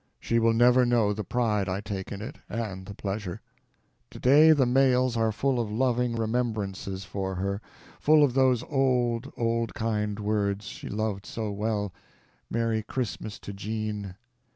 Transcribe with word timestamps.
She 0.19 0.39
will 0.39 0.53
never 0.53 0.83
know 0.83 1.13
the 1.13 1.23
pride 1.23 1.69
I 1.69 1.79
take 1.79 2.11
in 2.11 2.23
it, 2.23 2.39
and 2.49 2.87
the 2.87 2.95
pleasure. 2.95 3.39
Today 4.09 4.51
the 4.51 4.65
mails 4.65 5.15
are 5.15 5.31
full 5.31 5.59
of 5.59 5.71
loving 5.71 6.15
remembrances 6.15 7.05
for 7.05 7.35
her: 7.35 7.61
full 7.99 8.23
of 8.23 8.33
those 8.33 8.63
old, 8.63 9.31
old 9.37 9.75
kind 9.75 10.19
words 10.19 10.65
she 10.65 10.89
loved 10.89 11.27
so 11.27 11.51
well, 11.51 11.93
"Merry 12.49 12.81
Christmas 12.81 13.37
to 13.41 13.53
Jean!" 13.53 14.15